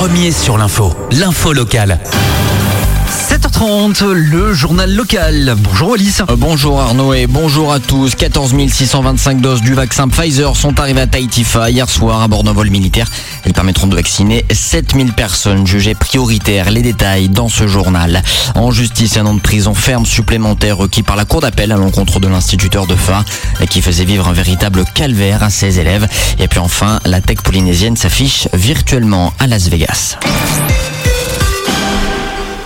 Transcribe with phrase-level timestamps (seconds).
[0.00, 0.94] premier sur l'info.
[1.10, 2.00] L'info locale.
[3.30, 5.54] 7h30, le journal local.
[5.56, 6.20] Bonjour Alice.
[6.28, 8.16] Euh, Bonjour Arnaud et bonjour à tous.
[8.16, 12.52] 14 625 doses du vaccin Pfizer sont arrivées à Taïtifa hier soir à bord d'un
[12.52, 13.06] vol militaire.
[13.44, 16.72] Elles permettront de vacciner 7000 personnes jugées prioritaires.
[16.72, 18.20] Les détails dans ce journal.
[18.56, 22.18] En justice, un an de prison ferme supplémentaire requis par la cour d'appel à l'encontre
[22.18, 23.24] de l'instituteur de Fa
[23.70, 26.08] qui faisait vivre un véritable calvaire à ses élèves.
[26.40, 30.16] Et puis enfin, la tech polynésienne s'affiche virtuellement à Las Vegas.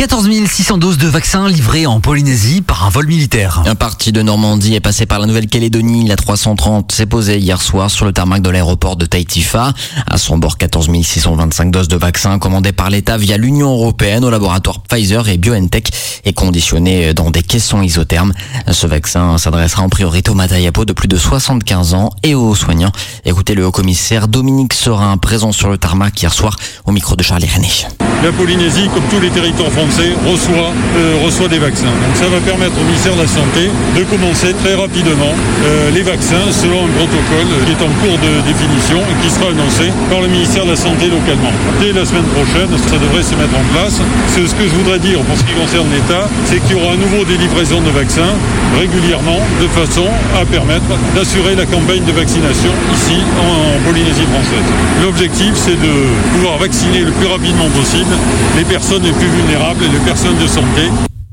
[0.00, 3.62] 14 600 doses de vaccins livrées en Polynésie par un vol militaire.
[3.66, 6.08] Un parti de Normandie est passé par la Nouvelle-Calédonie.
[6.08, 9.74] La 330 s'est posée hier soir sur le tarmac de l'aéroport de Taitifa.
[10.06, 14.30] À son bord, 14 625 doses de vaccins commandées par l'État via l'Union européenne au
[14.30, 15.90] laboratoire Pfizer et BioNTech
[16.24, 18.32] et conditionnées dans des caissons isothermes.
[18.72, 22.92] Ce vaccin s'adressera en priorité aux Matayapo de plus de 75 ans et aux soignants.
[23.26, 27.50] Écoutez le haut-commissaire Dominique Sorin, présent sur le tarmac hier soir au micro de Charlie
[27.54, 27.68] René.
[28.22, 31.90] La Polynésie, comme tous les territoires français, reçoit, euh, reçoit des vaccins.
[31.90, 36.02] Donc ça va permettre au ministère de la Santé de commencer très rapidement euh, les
[36.02, 40.20] vaccins selon un protocole qui est en cours de définition et qui sera annoncé par
[40.20, 41.52] le ministère de la Santé localement.
[41.80, 44.00] Dès la semaine prochaine, ça devrait se mettre en place.
[44.28, 46.94] C'est ce que je voudrais dire pour ce qui concerne l'État, c'est qu'il y aura
[46.94, 48.34] à nouveau des livraisons de vaccins
[48.78, 50.06] régulièrement de façon
[50.38, 54.64] à permettre d'assurer la campagne de vaccination ici en, Polynésie française.
[55.02, 55.92] L'objectif, c'est de
[56.34, 58.10] pouvoir vacciner le plus rapidement possible
[58.56, 60.90] les personnes les plus vulnérables et les personnes de santé.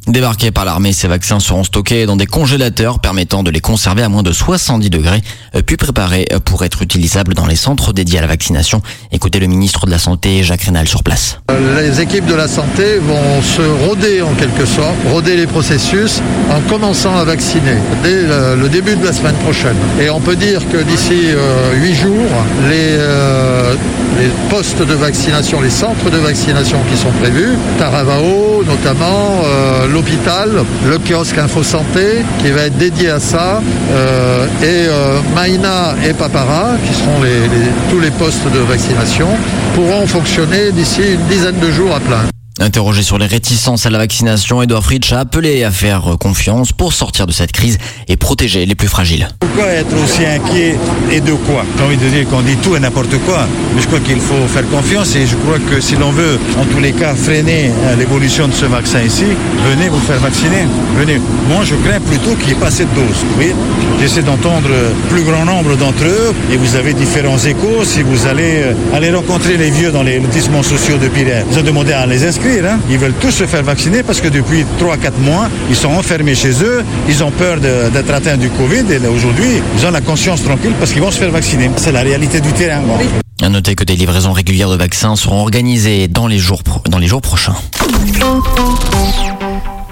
[0.08, 4.10] Débarqués par l'armée, ces vaccins seront stockés dans des congélateurs permettant de les conserver à
[4.10, 5.22] moins de 70 degrés,
[5.54, 8.82] euh, puis préparés pour être utilisables dans les centres dédiés à la vaccination.
[9.12, 11.40] Écoutez le ministre de la Santé, Jacques Rénal, sur place.
[11.76, 16.62] Les équipes de la santé vont se roder en quelque sorte, roder les processus en
[16.70, 18.24] commençant à vacciner dès
[18.56, 19.76] le début de la semaine prochaine.
[20.00, 22.32] Et on peut dire que d'ici euh, 8 jours,
[22.70, 23.76] les, euh,
[24.20, 30.50] les postes de vaccination, les centres de vaccination qui sont prévus, Taravao notamment, euh, l'hôpital,
[30.88, 33.62] le kiosque Info Santé qui va être dédié à ça,
[33.92, 39.28] euh, et euh, Maïna et Papara, qui seront les, les, tous les postes de vaccination,
[39.76, 42.37] pourront fonctionner d'ici une dizaine de jours à plein.
[42.60, 46.92] Interrogé sur les réticences à la vaccination, Edouard Fritsch a appelé à faire confiance pour
[46.92, 49.28] sortir de cette crise et protéger les plus fragiles.
[49.40, 50.76] Pourquoi être aussi inquiet
[51.12, 51.64] et de quoi?
[51.78, 54.48] J'ai envie de dire qu'on dit tout et n'importe quoi, mais je crois qu'il faut
[54.48, 57.70] faire confiance et je crois que si l'on veut, en tous les cas, freiner
[58.00, 59.26] l'évolution de ce vaccin ici,
[59.70, 60.66] venez vous faire vacciner.
[60.98, 61.22] Venez.
[61.50, 63.24] Moi, je crains plutôt qu'il n'y ait pas cette dose.
[63.38, 63.54] Oui,
[64.02, 64.70] j'essaie d'entendre
[65.10, 67.84] plus grand nombre d'entre eux et vous avez différents échos.
[67.84, 68.64] Si vous allez
[68.96, 72.26] aller rencontrer les vieux dans les lotissements sociaux de Piraire, vous avez demandé à les
[72.26, 72.47] inscrire.
[72.48, 72.80] Hein.
[72.90, 76.64] Ils veulent tous se faire vacciner parce que depuis 3-4 mois, ils sont enfermés chez
[76.64, 80.74] eux, ils ont peur d'être atteints du Covid et aujourd'hui, ils ont la conscience tranquille
[80.80, 81.70] parce qu'ils vont se faire vacciner.
[81.76, 82.82] C'est la réalité du terrain.
[82.82, 82.98] Bon.
[83.46, 87.08] À noter que des livraisons régulières de vaccins seront organisées dans les jours, dans les
[87.08, 87.56] jours prochains.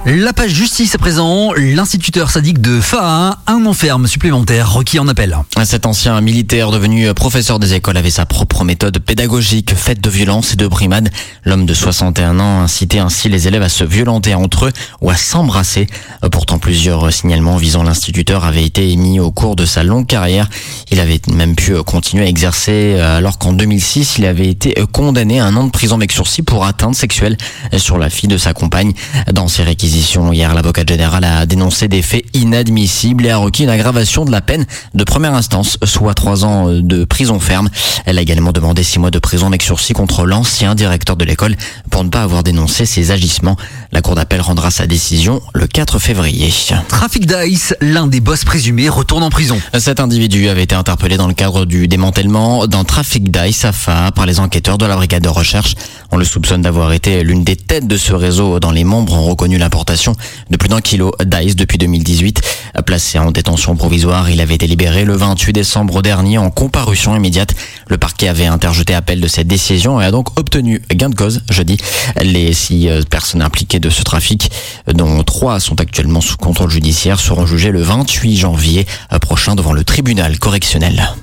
[0.07, 5.35] La page justice à présent, l'instituteur sadique de FA un enferme supplémentaire requis en appel.
[5.63, 10.53] Cet ancien militaire devenu professeur des écoles avait sa propre méthode pédagogique faite de violence
[10.53, 11.09] et de brimade.
[11.43, 14.71] L'homme de 61 ans incitait ainsi les élèves à se violenter entre eux
[15.01, 15.87] ou à s'embrasser.
[16.31, 20.47] Pourtant plusieurs signalements visant l'instituteur avaient été émis au cours de sa longue carrière.
[20.91, 25.47] Il avait même pu continuer à exercer alors qu'en 2006 il avait été condamné à
[25.47, 27.37] un an de prison avec sursis pour atteinte sexuelle
[27.75, 28.93] sur la fille de sa compagne.
[29.33, 33.69] Dans ses réquisitions Hier, l'avocat général a dénoncé des faits inadmissibles et a requis une
[33.69, 37.69] aggravation de la peine de première instance, soit trois ans de prison ferme.
[38.05, 41.55] Elle a également demandé six mois de prison avec sursis contre l'ancien directeur de l'école
[41.91, 43.55] pour ne pas avoir dénoncé ses agissements.
[43.95, 46.53] La cour d'appel rendra sa décision le 4 février.
[46.89, 49.57] Trafic d'Ice, l'un des boss présumés retourne en prison.
[49.79, 54.11] Cet individu avait été interpellé dans le cadre du démantèlement d'un trafic d'Ice à Fa
[54.11, 55.75] par les enquêteurs de la brigade de recherche.
[56.11, 59.23] On le soupçonne d'avoir été l'une des têtes de ce réseau dont les membres ont
[59.23, 60.09] reconnu l'importance
[60.49, 62.41] de plus d'un kilo d'Ice depuis 2018.
[62.85, 67.55] Placé en détention provisoire, il avait été libéré le 28 décembre dernier en comparution immédiate.
[67.87, 71.43] Le parquet avait interjeté appel de cette décision et a donc obtenu gain de cause
[71.49, 71.77] jeudi.
[72.21, 74.51] Les six personnes impliquées ce trafic,
[74.93, 78.85] dont trois sont actuellement sous contrôle judiciaire, seront jugées le 28 janvier
[79.21, 81.13] prochain devant le tribunal correctionnel.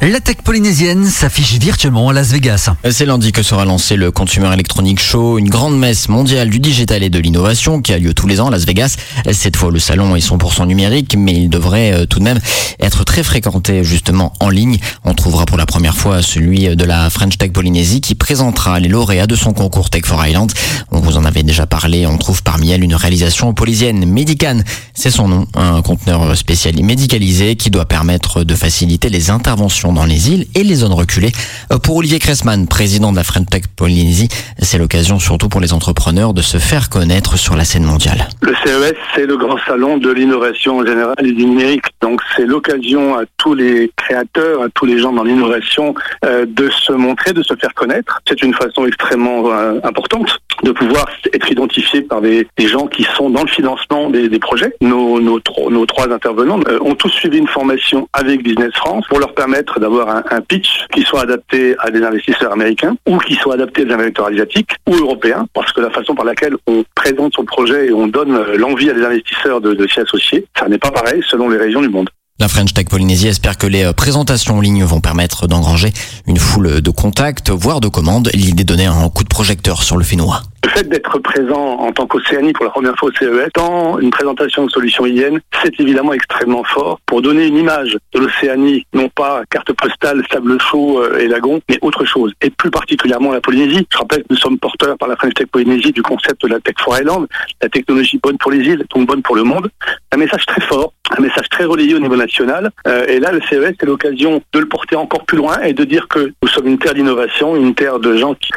[0.00, 2.70] La tech polynésienne s'affiche virtuellement à Las Vegas.
[2.88, 7.02] C'est lundi que sera lancé le Consumer Electronic Show, une grande messe mondiale du digital
[7.02, 8.94] et de l'innovation qui a lieu tous les ans à Las Vegas.
[9.32, 12.38] Cette fois, le salon est 100% numérique, mais il devrait tout de même
[12.78, 14.78] être très fréquenté justement en ligne.
[15.04, 18.88] On trouvera pour la première fois celui de la French Tech Polynésie qui présentera les
[18.88, 20.52] lauréats de son concours Tech for Island.
[20.92, 24.60] On vous en avait déjà parlé, on trouve parmi elles une réalisation polysienne, Medican.
[24.94, 30.04] C'est son nom, un conteneur spécial médicalisé qui doit permettre de faciliter les interventions dans
[30.04, 31.32] les îles et les zones reculées.
[31.72, 35.72] Euh, Pour Olivier Kressman, président de la French Tech Polynésie, c'est l'occasion surtout pour les
[35.72, 38.28] entrepreneurs de se faire connaître sur la scène mondiale.
[38.40, 41.84] Le CES, c'est le grand salon de l'innovation en général et du numérique.
[42.00, 45.94] Donc c'est l'occasion à tous les créateurs, à tous les gens dans l'innovation
[46.24, 48.20] euh, de se montrer, de se faire connaître.
[48.28, 53.30] C'est une façon extrêmement euh, importante de pouvoir être identifié par des, gens qui sont
[53.30, 54.74] dans le financement des, projets.
[54.80, 59.04] Nos, nos, tro- nos trois intervenants euh, ont tous suivi une formation avec Business France
[59.08, 63.34] pour leur permettre d'avoir un, pitch qui soit adapté à des investisseurs américains ou qui
[63.34, 66.84] soit adapté à des investisseurs asiatiques ou européens, parce que la façon par laquelle on
[66.94, 70.68] présente son projet et on donne euh, l'envie à des investisseurs de s'y associer, ça
[70.68, 72.08] n'est pas pareil selon les régions du monde.
[72.40, 75.92] La French Tech Polynésie espère que les euh, présentations en ligne vont permettre d'engranger
[76.28, 78.30] une foule de contacts, voire de commandes.
[78.32, 80.44] L'idée donner un coup de projecteur sur le Fénois.
[80.64, 84.10] Le fait d'être présent en tant qu'Océanie pour la première fois au CES, dans une
[84.10, 89.08] présentation de solutions IN, c'est évidemment extrêmement fort pour donner une image de l'Océanie, non
[89.08, 93.40] pas carte postale, sable chaud euh, et lagon, mais autre chose, et plus particulièrement la
[93.40, 93.86] Polynésie.
[93.92, 96.60] Je rappelle que nous sommes porteurs par la French Tech Polynésie du concept de la
[96.60, 97.28] Tech for Island,
[97.62, 99.70] la technologie bonne pour les îles, donc bonne pour le monde.
[100.12, 102.70] Un message très fort, un message très relayé au niveau national.
[102.86, 105.84] Euh, et là, le CES, c'est l'occasion de le porter encore plus loin et de
[105.84, 108.50] dire que nous sommes une terre d'innovation, une terre de gens qui,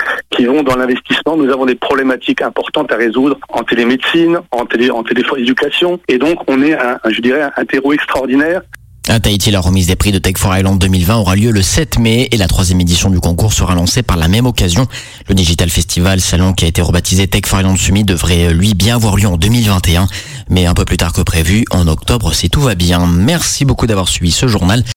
[0.47, 1.37] vont dans l'investissement.
[1.37, 5.99] Nous avons des problématiques importantes à résoudre en télémédecine, en, télé, en télééducation.
[6.07, 8.61] Et donc, on est, un, je dirais, un, terreau extraordinaire
[9.07, 11.99] À Tahiti, la remise des prix de Tech for Island 2020 aura lieu le 7
[11.99, 14.87] mai et la troisième édition du concours sera lancée par la même occasion.
[15.27, 18.95] Le Digital Festival, salon qui a été rebaptisé Tech for Island Summit, devrait lui bien
[18.95, 20.07] avoir lieu en 2021,
[20.49, 23.05] mais un peu plus tard que prévu, en octobre si tout va bien.
[23.07, 24.83] Merci beaucoup d'avoir suivi ce journal.